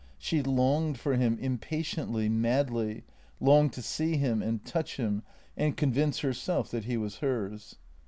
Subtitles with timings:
[0.17, 3.03] She longed for him impatiently, madly—
[3.49, 5.21] longed to see him and touch him
[5.55, 7.75] and convince herself that he was hers.